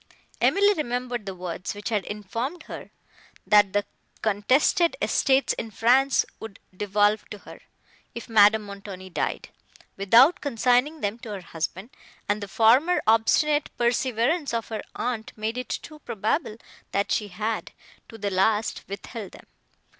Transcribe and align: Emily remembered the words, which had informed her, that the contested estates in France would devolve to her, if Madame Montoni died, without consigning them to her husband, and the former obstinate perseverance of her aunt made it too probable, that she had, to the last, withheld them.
Emily 0.41 0.73
remembered 0.73 1.27
the 1.27 1.35
words, 1.35 1.75
which 1.75 1.89
had 1.89 2.05
informed 2.05 2.63
her, 2.63 2.89
that 3.45 3.71
the 3.71 3.85
contested 4.23 4.97
estates 4.99 5.53
in 5.53 5.69
France 5.69 6.25
would 6.39 6.57
devolve 6.75 7.29
to 7.29 7.37
her, 7.37 7.61
if 8.15 8.27
Madame 8.27 8.63
Montoni 8.63 9.11
died, 9.11 9.49
without 9.97 10.41
consigning 10.41 11.01
them 11.01 11.19
to 11.19 11.29
her 11.29 11.41
husband, 11.41 11.91
and 12.27 12.41
the 12.41 12.47
former 12.47 13.03
obstinate 13.05 13.69
perseverance 13.77 14.55
of 14.55 14.69
her 14.69 14.81
aunt 14.95 15.33
made 15.37 15.55
it 15.55 15.69
too 15.69 15.99
probable, 15.99 16.57
that 16.93 17.11
she 17.11 17.27
had, 17.27 17.71
to 18.09 18.17
the 18.17 18.31
last, 18.31 18.81
withheld 18.87 19.33
them. 19.33 19.45